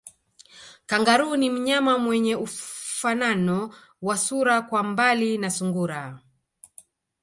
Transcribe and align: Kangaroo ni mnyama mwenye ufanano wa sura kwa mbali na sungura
Kangaroo 0.89 1.35
ni 1.37 1.49
mnyama 1.49 1.97
mwenye 1.97 2.35
ufanano 2.35 3.73
wa 4.01 4.17
sura 4.17 4.61
kwa 4.61 4.83
mbali 4.83 5.37
na 5.37 5.49
sungura 5.51 6.19